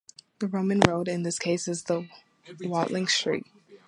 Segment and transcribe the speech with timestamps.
[0.39, 2.09] The Roman road in this case is the
[2.61, 3.45] Watling Street.